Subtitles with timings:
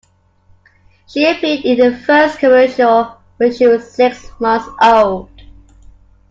[1.05, 5.29] She appeared in her first commercial when she was six months old.